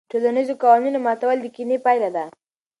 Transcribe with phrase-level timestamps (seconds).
[0.05, 2.25] د ټولنیزو قوانینو ماتول د کینې پایله ده.